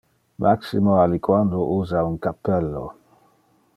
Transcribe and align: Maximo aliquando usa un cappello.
Maximo 0.43 0.95
aliquando 1.01 1.59
usa 1.75 2.03
un 2.11 2.17
cappello. 2.25 2.85